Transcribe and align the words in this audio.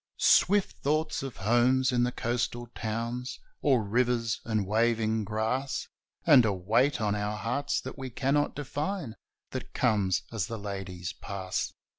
Swift 0.17 0.77
thoughts 0.77 1.21
of 1.21 1.37
homes 1.37 1.91
in 1.91 2.01
the 2.03 2.11
coastal 2.11 2.65
towns 2.73 3.39
Or 3.61 3.83
rivers 3.83 4.41
and 4.43 4.65
waving 4.65 5.23
grass 5.25 5.87
And 6.25 6.43
a 6.43 6.51
weight 6.53 6.99
on 6.99 7.13
our 7.13 7.37
hearts 7.37 7.79
that 7.81 7.99
we 7.99 8.09
cannot 8.09 8.55
define 8.55 9.15
That 9.51 9.75
comes 9.75 10.23
as 10.31 10.47
the 10.47 10.57
ladies 10.57 11.13
pass. 11.13 11.71